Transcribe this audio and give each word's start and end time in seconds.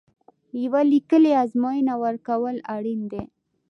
یوه 0.63 0.81
لیکلې 0.91 1.31
ازموینه 1.43 1.93
ورکول 2.03 2.55
اړین 2.75 3.01
دي. 3.11 3.23